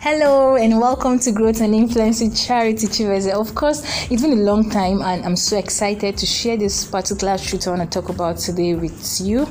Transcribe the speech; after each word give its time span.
Hello 0.00 0.54
and 0.54 0.78
welcome 0.78 1.18
to 1.18 1.32
Growth 1.32 1.60
and 1.60 1.74
Influence 1.74 2.20
with 2.20 2.36
Charity 2.36 2.86
Chiveze. 2.86 3.32
Of 3.32 3.56
course, 3.56 3.82
it's 4.08 4.22
been 4.22 4.38
a 4.38 4.42
long 4.42 4.70
time 4.70 5.02
and 5.02 5.24
I'm 5.24 5.34
so 5.34 5.58
excited 5.58 6.16
to 6.18 6.24
share 6.24 6.56
this 6.56 6.84
particular 6.84 7.36
truth 7.36 7.66
I 7.66 7.72
want 7.72 7.92
to 7.92 8.00
talk 8.00 8.08
about 8.08 8.36
today 8.36 8.76
with 8.76 9.20
you. 9.20 9.48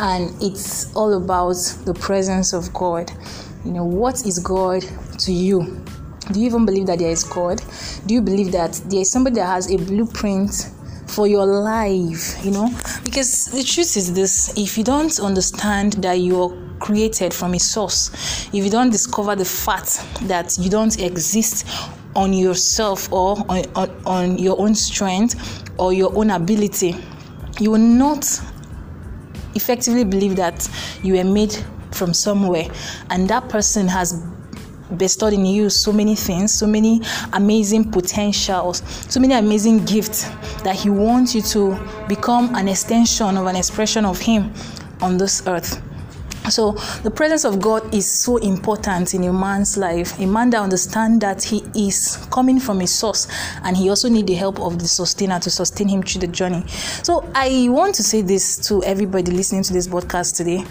And 0.00 0.34
it's 0.42 0.92
all 0.96 1.12
about 1.12 1.54
the 1.84 1.94
presence 1.94 2.52
of 2.52 2.74
God. 2.74 3.12
You 3.64 3.70
know, 3.70 3.84
what 3.84 4.26
is 4.26 4.40
God 4.40 4.84
to 5.20 5.32
you? 5.32 5.80
Do 6.32 6.40
you 6.40 6.46
even 6.46 6.66
believe 6.66 6.86
that 6.86 6.98
there 6.98 7.10
is 7.10 7.22
God? 7.22 7.62
Do 8.04 8.14
you 8.14 8.20
believe 8.20 8.50
that 8.50 8.72
there 8.86 9.00
is 9.02 9.12
somebody 9.12 9.36
that 9.36 9.46
has 9.46 9.70
a 9.70 9.76
blueprint 9.76 10.73
for 11.06 11.26
your 11.26 11.46
life? 11.46 12.44
You 12.44 12.50
know, 12.50 12.68
because 13.04 13.46
the 13.46 13.62
truth 13.62 13.96
is 13.96 14.12
this 14.12 14.52
if 14.56 14.76
you 14.78 14.84
don't 14.84 15.18
understand 15.20 15.94
that 15.94 16.14
you're 16.14 16.56
created 16.80 17.32
from 17.32 17.54
a 17.54 17.58
source, 17.58 18.46
if 18.52 18.64
you 18.64 18.70
don't 18.70 18.90
discover 18.90 19.34
the 19.36 19.44
fact 19.44 20.04
that 20.28 20.58
you 20.58 20.70
don't 20.70 20.98
exist 21.00 21.66
on 22.16 22.32
yourself 22.32 23.12
or 23.12 23.36
on, 23.48 23.64
on, 23.74 23.90
on 24.06 24.38
your 24.38 24.60
own 24.60 24.74
strength 24.74 25.64
or 25.78 25.92
your 25.92 26.16
own 26.16 26.30
ability, 26.30 26.96
you 27.60 27.70
will 27.70 27.78
not 27.78 28.24
effectively 29.54 30.04
believe 30.04 30.36
that 30.36 30.68
you 31.02 31.14
were 31.14 31.24
made 31.24 31.56
from 31.92 32.12
somewhere 32.12 32.66
and 33.10 33.28
that 33.28 33.48
person 33.48 33.86
has 33.86 34.24
bestowed 34.96 35.32
in 35.32 35.46
you 35.46 35.70
so 35.70 35.92
many 35.92 36.14
things, 36.14 36.52
so 36.52 36.66
many 36.66 37.00
amazing 37.32 37.90
potentials, 37.90 38.82
so 39.08 39.20
many 39.20 39.34
amazing 39.34 39.84
gifts 39.84 40.28
that 40.62 40.76
He 40.76 40.90
wants 40.90 41.34
you 41.34 41.42
to 41.42 41.78
become 42.08 42.54
an 42.54 42.68
extension 42.68 43.36
of 43.36 43.46
an 43.46 43.56
expression 43.56 44.04
of 44.04 44.20
Him 44.20 44.52
on 45.00 45.16
this 45.16 45.46
earth. 45.46 45.82
So 46.50 46.72
the 47.02 47.10
presence 47.10 47.44
of 47.44 47.58
God 47.58 47.94
is 47.94 48.10
so 48.10 48.36
important 48.36 49.14
in 49.14 49.24
a 49.24 49.32
man's 49.32 49.78
life. 49.78 50.18
A 50.18 50.26
man 50.26 50.50
that 50.50 50.60
understands 50.60 51.20
that 51.20 51.42
he 51.42 51.64
is 51.74 52.18
coming 52.30 52.60
from 52.60 52.82
a 52.82 52.86
source 52.86 53.28
and 53.62 53.74
he 53.74 53.88
also 53.88 54.10
need 54.10 54.26
the 54.26 54.34
help 54.34 54.60
of 54.60 54.78
the 54.78 54.86
sustainer 54.86 55.40
to 55.40 55.50
sustain 55.50 55.88
him 55.88 56.02
through 56.02 56.20
the 56.20 56.26
journey. 56.26 56.62
So 57.02 57.26
I 57.34 57.68
want 57.70 57.94
to 57.94 58.02
say 58.02 58.20
this 58.20 58.58
to 58.68 58.84
everybody 58.84 59.32
listening 59.32 59.62
to 59.62 59.72
this 59.72 59.88
podcast 59.88 60.36
today. 60.36 60.64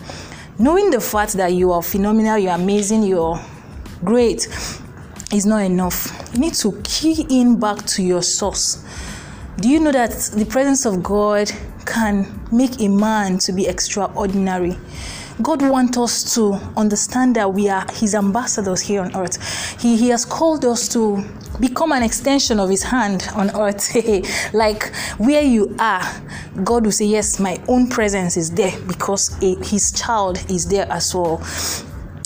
Knowing 0.60 0.92
the 0.92 1.02
fact 1.02 1.34
that 1.34 1.54
you 1.54 1.72
are 1.72 1.82
phenomenal, 1.82 2.38
you're 2.38 2.54
amazing, 2.54 3.02
you're 3.02 3.40
great 4.04 4.48
is 5.32 5.46
not 5.46 5.64
enough. 5.64 6.30
You 6.34 6.40
need 6.40 6.54
to 6.56 6.80
key 6.84 7.26
in 7.30 7.60
back 7.60 7.86
to 7.88 8.04
your 8.04 8.22
source. 8.22 8.84
Do 9.58 9.70
you 9.70 9.80
know 9.80 9.92
that 9.92 10.12
the 10.36 10.46
presence 10.46 10.86
of 10.86 11.04
God 11.04 11.52
can 11.86 12.40
make 12.52 12.82
a 12.82 12.88
man 12.88 13.38
to 13.40 13.52
be 13.52 13.68
extraordinary? 13.68 14.76
God 15.42 15.64
wants 15.64 15.98
us 15.98 16.36
to 16.36 16.54
understand 16.78 17.36
that 17.36 17.52
we 17.52 17.68
are 17.68 17.86
His 17.94 18.14
ambassadors 18.14 18.82
here 18.82 19.02
on 19.02 19.16
earth. 19.16 19.82
He, 19.82 19.98
he 19.98 20.10
has 20.10 20.26
called 20.26 20.64
us 20.64 20.88
to 20.90 21.24
become 21.60 21.92
an 21.92 22.04
extension 22.04 22.60
of 22.60 22.70
His 22.70 22.84
hand 22.84 23.28
on 23.34 23.50
earth. 23.56 23.96
like 24.54 24.94
where 25.18 25.42
you 25.42 25.76
are, 25.80 26.04
God 26.64 26.86
will 26.86 26.92
say, 26.92 27.06
Yes, 27.06 27.40
my 27.40 27.60
own 27.68 27.90
presence 27.90 28.38
is 28.38 28.52
there 28.52 28.80
because 28.88 29.36
His 29.40 29.92
child 29.92 30.44
is 30.50 30.68
there 30.68 30.88
as 30.92 31.16
well. 31.16 31.42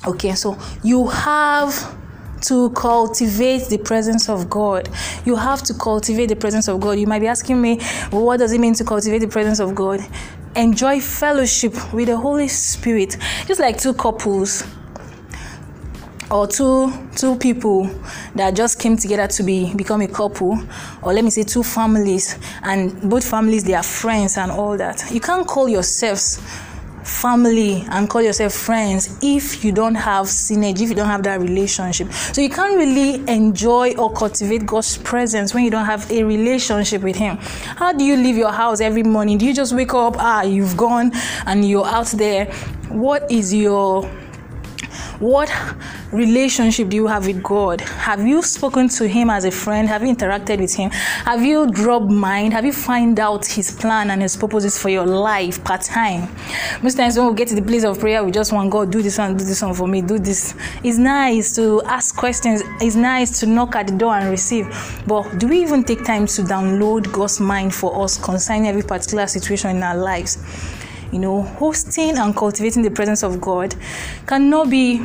Okay, 0.08 0.34
so 0.36 0.58
you 0.84 1.08
have 1.08 1.96
to 2.42 2.70
cultivate 2.72 3.68
the 3.70 3.78
presence 3.78 4.30
of 4.30 4.50
God. 4.50 4.90
You 5.26 5.36
have 5.36 5.62
to 5.64 5.74
cultivate 5.74 6.28
the 6.28 6.36
presence 6.36 6.68
of 6.68 6.80
God. 6.80 6.98
You 6.98 7.08
might 7.08 7.20
be 7.20 7.28
asking 7.28 7.62
me, 7.62 7.82
what 8.12 8.38
does 8.38 8.52
it 8.54 8.60
mean 8.60 8.74
to 8.76 8.84
cultivate 8.84 9.20
the 9.20 9.28
presence 9.28 9.60
of 9.60 9.76
God? 9.76 10.00
enjoy 10.58 11.00
fellowship 11.00 11.94
with 11.94 12.08
the 12.08 12.18
Holy 12.18 12.48
Spirit. 12.48 13.16
Just 13.46 13.60
like 13.60 13.78
two 13.78 13.94
couples 13.94 14.64
or 16.30 16.46
two 16.46 16.92
two 17.16 17.38
people 17.38 17.90
that 18.36 18.54
just 18.54 18.80
came 18.80 18.98
together 18.98 19.28
to 19.28 19.44
be 19.44 19.74
become 19.76 20.02
a 20.02 20.08
couple 20.08 20.60
or 21.02 21.14
let 21.14 21.24
me 21.24 21.30
say 21.30 21.42
two 21.42 21.64
families 21.64 22.38
and 22.64 23.10
both 23.10 23.24
families 23.26 23.64
they 23.64 23.74
are 23.74 23.84
friends 23.84 24.36
and 24.36 24.52
all 24.52 24.76
that 24.76 25.10
you 25.10 25.22
can't 25.22 25.48
call 25.48 25.70
yourselves 25.70 26.42
family 27.08 27.86
and 27.90 28.10
call 28.10 28.22
yourself 28.22 28.54
friends 28.54 29.18
if 29.22 29.64
you 29.64 29.72
don't 29.72 29.96
have 29.96 30.26
synergy, 30.26 30.82
if 30.82 30.90
you 30.90 30.96
don't 30.96 31.08
have 31.08 31.24
that 31.24 31.40
relationship. 31.40 32.12
So 32.12 32.42
you 32.42 32.50
can't 32.50 32.78
really 32.78 33.16
enjoy 33.28 33.96
or 33.96 34.12
cultivate 34.12 34.66
God's 34.66 34.98
presence 34.98 35.54
when 35.54 35.64
you 35.64 35.72
don't 35.72 35.86
have 35.86 36.10
a 36.12 36.24
relationship 36.24 37.02
with 37.02 37.16
Him. 37.16 37.38
How 37.38 37.94
do 37.94 38.04
you 38.04 38.16
leave 38.16 38.38
your 38.38 38.52
house 38.52 38.82
every 38.82 39.04
morning? 39.04 39.38
Do 39.38 39.46
you 39.46 39.54
just 39.54 39.74
wake 39.74 39.94
up, 39.94 40.16
ah, 40.18 40.44
you've 40.44 40.78
gone 40.78 41.12
and 41.46 41.68
you're 41.68 41.86
out 41.88 42.08
there? 42.08 42.46
What 42.90 43.30
is 43.32 43.54
your 43.54 44.10
what 45.20 45.52
relationship 46.12 46.90
do 46.90 46.96
you 46.96 47.08
have 47.08 47.26
with 47.26 47.42
God? 47.42 47.82
Have 47.82 48.26
you 48.26 48.42
spoken 48.44 48.88
to 48.90 49.08
Him 49.08 49.30
as 49.30 49.46
a 49.46 49.52
friend? 49.52 49.88
Have 49.88 50.04
you 50.04 50.16
interacted 50.16 50.60
with 50.60 50.74
Him? 50.76 50.92
Have 50.92 51.44
you 51.44 51.70
dropped 51.72 52.12
mind? 52.12 52.54
Have 52.54 52.66
you 52.66 52.74
find 52.74 53.20
out 53.20 53.46
His 53.46 53.72
plan 53.72 54.12
and 54.12 54.22
His 54.22 54.38
purposes 54.38 54.78
for 54.78 54.90
your 54.90 55.06
life 55.06 55.64
part 55.64 55.82
time? 55.82 56.30
Most 56.84 56.98
times 56.98 57.18
when 57.18 57.28
we 57.28 57.34
get 57.34 57.48
to 57.48 57.56
the 57.56 57.62
place 57.62 57.84
of 57.84 58.00
prayer, 58.00 58.24
we 58.24 58.32
just 58.32 58.54
want 58.54 58.70
God 58.70 58.92
do 58.92 59.02
this 59.02 59.18
one, 59.18 59.36
do 59.36 59.44
this 59.44 59.62
one 59.62 59.74
for 59.74 59.88
me, 59.88 60.02
do 60.02 60.20
this. 60.20 60.54
It's 60.84 60.98
nice 60.98 61.56
to 61.56 61.82
ask 61.84 62.16
questions. 62.16 62.62
It's 62.80 62.96
nice 62.96 63.40
to 63.40 63.48
knock 63.48 63.76
at 63.76 63.88
the 63.88 63.98
door 63.98 64.14
and 64.14 64.30
receive. 64.30 64.68
But 65.08 65.40
do 65.40 65.48
we 65.48 65.62
even 65.62 65.84
take 65.84 66.06
time 66.06 66.28
to 66.28 66.44
download 66.44 67.12
God's 67.12 67.40
mind 67.40 67.74
for 67.74 68.04
us 68.04 68.18
concerning 68.18 68.68
every 68.68 68.84
particular 68.84 69.26
situation 69.28 69.76
in 69.76 69.84
our 69.84 69.98
lives? 69.98 70.38
You 71.12 71.20
know, 71.20 71.42
hosting 71.42 72.18
and 72.18 72.36
cultivating 72.36 72.84
the 72.84 72.92
presence 72.92 73.24
of 73.24 73.40
God 73.40 73.76
cannot 74.26 74.70
be 74.70 75.00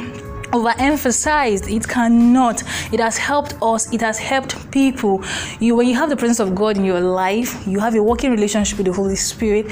overemphasized. 0.53 1.75
It 1.75 1.89
cannot. 1.89 2.63
It 2.93 3.01
has 3.01 3.19
helped 3.19 3.57
us. 3.63 3.93
It 3.93 4.01
has 4.01 4.19
helped 4.19 4.71
people. 4.71 5.25
You 5.61 5.77
when 5.77 5.89
you 5.89 5.97
have 5.97 6.09
the 6.09 6.17
presence 6.17 6.41
of 6.41 6.55
god 6.55 6.77
in 6.77 6.85
your 6.85 7.01
life 7.01 7.67
you 7.67 7.79
have 7.79 7.95
a 7.95 8.03
working 8.03 8.31
relationship 8.31 8.79
with 8.79 8.87
the 8.87 8.93
holy 8.93 9.17
spirit 9.17 9.71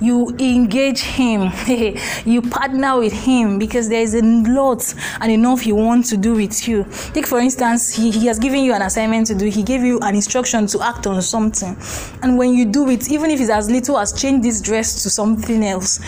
you 0.00 0.34
engage 0.38 1.00
him. 1.00 1.52
You 2.24 2.42
partner 2.42 2.98
with 2.98 3.12
him 3.12 3.58
because 3.58 3.88
there 3.88 4.02
is 4.02 4.14
a 4.14 4.22
lot 4.22 4.94
and 5.20 5.30
enough 5.30 5.60
he 5.60 5.72
wants 5.72 6.10
to 6.10 6.16
do 6.16 6.34
with 6.34 6.66
you. 6.66 6.84
Take 7.12 7.26
for 7.26 7.38
instance 7.38 7.94
he, 7.94 8.10
he 8.10 8.26
has 8.26 8.38
given 8.38 8.60
you 8.64 8.74
an 8.74 8.82
assignment 8.82 9.26
to 9.28 9.34
do. 9.34 9.46
He 9.46 9.62
gave 9.62 9.82
you 9.82 9.98
an 10.00 10.14
instruction 10.14 10.66
to 10.68 10.82
act 10.82 11.06
on 11.06 11.20
something. 11.22 11.76
And 12.22 12.38
when 12.38 12.54
you 12.54 12.64
do 12.64 12.88
it 12.90 13.10
even 13.10 13.30
if 13.30 13.40
it's 13.40 13.50
as 13.50 13.70
little 13.70 13.98
as 13.98 14.12
change 14.12 14.42
this 14.42 14.60
dress 14.60 15.02
to 15.02 15.10
something 15.10 15.64
else 15.64 16.00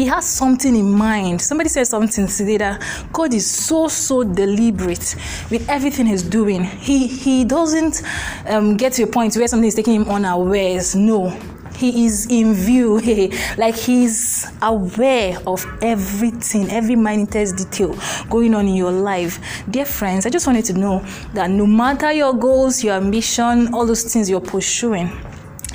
he 0.00 0.06
has 0.06 0.26
something 0.26 0.74
in 0.74 0.90
mind. 0.90 1.42
Somebody 1.42 1.68
said 1.68 1.86
something 1.86 2.26
today 2.26 2.56
that 2.56 2.82
God 3.12 3.34
is 3.34 3.48
so 3.50 3.86
so 3.86 4.24
deliberate 4.24 5.14
with 5.50 5.68
everything 5.68 6.06
he's 6.06 6.22
doing. 6.22 6.64
He 6.64 7.06
he 7.06 7.44
doesn't 7.44 8.02
um, 8.46 8.78
get 8.78 8.94
to 8.94 9.02
a 9.02 9.06
point 9.06 9.36
where 9.36 9.46
something 9.46 9.68
is 9.68 9.74
taking 9.74 9.96
him 9.96 10.08
unawares. 10.08 10.94
No, 10.94 11.28
he 11.76 12.06
is 12.06 12.28
in 12.30 12.54
view 12.54 12.98
like 13.58 13.76
he's 13.76 14.46
aware 14.62 15.38
of 15.46 15.66
everything 15.82 16.70
every 16.70 16.96
minutest 16.96 17.58
detail 17.58 17.94
going 18.30 18.54
on 18.54 18.66
in 18.68 18.74
your 18.74 18.92
life 18.92 19.38
dear 19.70 19.86
friends 19.86 20.26
i 20.26 20.30
just 20.30 20.46
wanted 20.46 20.64
to 20.64 20.74
know 20.74 21.00
that 21.32 21.48
no 21.48 21.66
matter 21.66 22.12
your 22.12 22.34
goals 22.34 22.84
your 22.84 22.94
ambition 22.94 23.72
all 23.72 23.86
those 23.86 24.12
things 24.12 24.28
you're 24.28 24.42
pursuing 24.42 25.10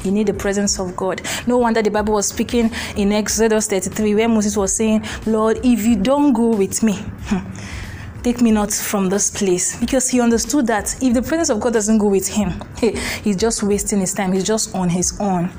you 0.05 0.11
need 0.11 0.27
the 0.27 0.33
presence 0.33 0.79
of 0.79 0.95
God. 0.95 1.21
No 1.47 1.57
wonder 1.57 1.81
the 1.81 1.91
Bible 1.91 2.13
was 2.13 2.27
speaking 2.27 2.71
in 2.95 3.11
Exodus 3.11 3.67
33 3.67 4.15
where 4.15 4.29
Moses 4.29 4.55
was 4.55 4.75
saying, 4.75 5.03
Lord, 5.25 5.59
if 5.63 5.85
you 5.85 5.95
don't 5.95 6.33
go 6.33 6.55
with 6.55 6.83
me, 6.83 6.93
hmm, 6.95 8.21
take 8.23 8.41
me 8.41 8.51
not 8.51 8.71
from 8.71 9.09
this 9.09 9.29
place. 9.29 9.79
Because 9.79 10.09
he 10.09 10.21
understood 10.21 10.67
that 10.67 10.95
if 11.01 11.13
the 11.13 11.21
presence 11.21 11.49
of 11.49 11.59
God 11.59 11.73
doesn't 11.73 11.97
go 11.97 12.07
with 12.07 12.27
him, 12.27 12.53
he's 13.23 13.35
just 13.37 13.63
wasting 13.63 13.99
his 13.99 14.13
time. 14.13 14.31
He's 14.31 14.45
just 14.45 14.73
on 14.75 14.89
his 14.89 15.19
own. 15.19 15.49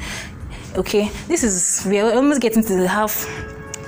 Okay, 0.77 1.11
this 1.27 1.43
is, 1.43 1.87
we're 1.87 2.15
almost 2.15 2.41
getting 2.41 2.63
to 2.63 2.77
the 2.77 2.87
half 2.87 3.27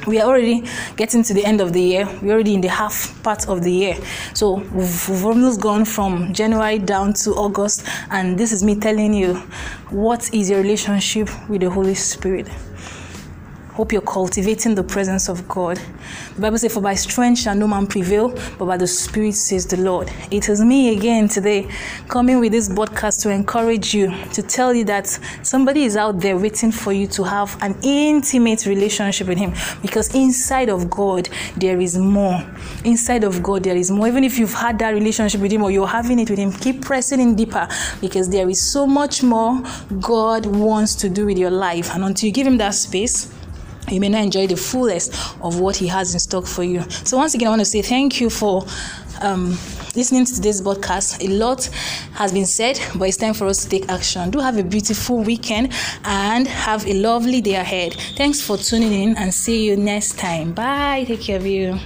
we 0.09 0.21
are 0.21 0.27
already 0.27 0.65
getting 0.97 1.23
to 1.23 1.35
the 1.35 1.45
end 1.45 1.61
of 1.61 1.73
the 1.73 1.81
year. 1.81 2.09
We're 2.23 2.33
already 2.33 2.55
in 2.55 2.61
the 2.61 2.69
half 2.69 3.23
part 3.23 3.49
of 3.49 3.63
the 3.63 3.71
year. 3.71 3.97
So 4.35 4.55
we've, 4.73 5.25
almost 5.25 5.61
gone 5.61 5.85
from 5.85 6.33
January 6.33 6.79
down 6.79 7.13
to 7.25 7.33
August. 7.33 7.87
And 8.11 8.39
this 8.39 8.51
is 8.51 8.65
me 8.65 8.75
telling 8.77 9.13
you 9.13 9.35
what 9.91 10.33
is 10.33 10.49
your 10.49 10.61
relationship 10.61 11.29
with 11.49 11.61
the 11.61 11.71
Holy 11.71 11.95
Spirit. 11.95 12.49
Hope 13.79 13.93
you're 13.93 14.03
cultivating 14.03 14.75
the 14.75 14.83
presence 14.83 15.29
of 15.29 15.47
God. 15.47 15.81
The 16.35 16.41
Bible 16.41 16.59
says, 16.59 16.75
For 16.75 16.81
by 16.81 16.97
strength 16.97 17.39
shall 17.39 17.55
no 17.55 17.69
man 17.69 17.87
prevail, 17.87 18.31
but 18.59 18.65
by 18.65 18.77
the 18.77 18.89
Spirit 18.89 19.35
says 19.37 19.67
the 19.67 19.77
Lord. 19.77 20.11
It 20.33 20.49
is 20.49 20.61
me 20.65 20.97
again 20.97 21.29
today 21.29 21.69
coming 22.09 22.41
with 22.41 22.51
this 22.51 22.69
podcast 22.69 23.23
to 23.23 23.31
encourage 23.31 23.95
you, 23.95 24.13
to 24.33 24.43
tell 24.43 24.75
you 24.75 24.85
that 24.87 25.07
somebody 25.45 25.85
is 25.85 25.97
out 25.97 26.19
there 26.19 26.37
waiting 26.37 26.73
for 26.73 26.93
you 26.93 27.07
to 27.07 27.23
have 27.23 27.57
an 27.63 27.79
intimate 27.85 28.67
relationship 28.67 29.29
with 29.29 29.39
Him. 29.39 29.55
Because 29.81 30.13
inside 30.13 30.71
of 30.71 30.91
God, 30.91 31.29
there 31.57 31.81
is 31.81 31.97
more. 31.97 32.45
Inside 32.85 33.23
of 33.23 33.45
God, 33.45 33.63
there 33.63 33.77
is 33.77 33.93
more. 33.93 34.09
Even 34.09 34.25
if 34.25 34.41
you've 34.41 34.55
had 34.55 34.77
that 34.81 34.91
relationship 34.91 35.41
with 35.41 35.53
Him 35.53 35.63
or 35.63 35.71
you're 35.71 35.87
having 35.87 36.19
it 36.19 36.29
with 36.29 36.41
Him, 36.41 36.51
keep 36.51 36.83
pressing 36.83 37.21
in 37.21 37.37
deeper 37.37 37.69
because 38.01 38.29
there 38.29 38.51
is 38.51 38.61
so 38.61 38.89
much 38.89 39.23
more 39.23 39.63
God 40.01 40.47
wants 40.47 40.97
to 40.97 41.09
do 41.09 41.27
with 41.27 41.39
your 41.39 41.53
life. 41.53 41.95
And 41.95 42.03
until 42.03 42.27
you 42.27 42.33
give 42.33 42.49
Him 42.49 42.57
that 42.59 42.75
space, 42.75 43.38
you 43.91 44.01
may 44.01 44.09
not 44.09 44.23
enjoy 44.23 44.47
the 44.47 44.57
fullest 44.57 45.13
of 45.43 45.61
what 45.61 45.77
he 45.77 45.87
has 45.87 46.13
in 46.15 46.21
stock 46.21 46.47
for 46.47 46.63
you. 46.63 46.83
So 47.05 47.17
once 47.17 47.35
again, 47.35 47.49
I 47.49 47.51
want 47.51 47.61
to 47.61 47.65
say 47.67 47.83
thank 47.83 48.21
you 48.21 48.31
for 48.31 48.65
um, 49.21 49.51
listening 49.95 50.25
to 50.25 50.35
today's 50.35 50.61
podcast. 50.63 51.25
A 51.25 51.29
lot 51.29 51.65
has 52.15 52.33
been 52.33 52.47
said, 52.47 52.81
but 52.97 53.09
it's 53.09 53.17
time 53.17 53.35
for 53.35 53.47
us 53.47 53.65
to 53.65 53.69
take 53.69 53.89
action. 53.89 54.31
Do 54.31 54.39
have 54.39 54.57
a 54.59 54.63
beautiful 54.63 55.19
weekend 55.19 55.73
and 56.05 56.47
have 56.47 56.87
a 56.87 56.95
lovely 56.95 57.41
day 57.41 57.57
ahead. 57.57 57.95
Thanks 58.17 58.41
for 58.41 58.57
tuning 58.57 58.93
in 58.93 59.17
and 59.17 59.33
see 59.33 59.65
you 59.65 59.77
next 59.77 60.19
time. 60.19 60.53
Bye. 60.53 61.05
Take 61.07 61.21
care 61.21 61.37
of 61.37 61.47
you. 61.47 61.79